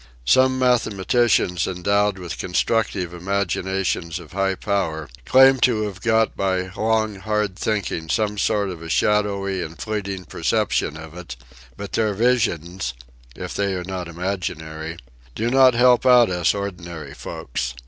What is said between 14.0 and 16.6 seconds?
imaginary— do not help out us